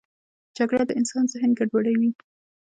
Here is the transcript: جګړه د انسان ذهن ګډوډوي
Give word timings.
جګړه 0.57 0.83
د 0.87 0.91
انسان 0.99 1.23
ذهن 1.33 1.51
ګډوډوي 1.59 2.09